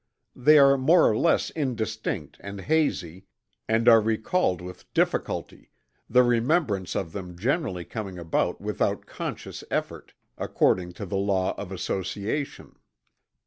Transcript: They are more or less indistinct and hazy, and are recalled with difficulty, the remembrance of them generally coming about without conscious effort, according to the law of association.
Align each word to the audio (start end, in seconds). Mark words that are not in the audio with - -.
They 0.35 0.57
are 0.57 0.79
more 0.79 1.07
or 1.07 1.15
less 1.15 1.51
indistinct 1.51 2.37
and 2.39 2.61
hazy, 2.61 3.27
and 3.67 3.87
are 3.87 4.01
recalled 4.01 4.59
with 4.59 4.91
difficulty, 4.95 5.69
the 6.09 6.23
remembrance 6.23 6.95
of 6.95 7.11
them 7.11 7.37
generally 7.37 7.85
coming 7.85 8.17
about 8.17 8.59
without 8.59 9.05
conscious 9.05 9.63
effort, 9.69 10.15
according 10.39 10.93
to 10.93 11.05
the 11.05 11.17
law 11.17 11.53
of 11.55 11.71
association. 11.71 12.77